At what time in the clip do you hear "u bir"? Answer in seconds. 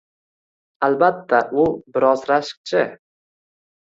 1.63-2.05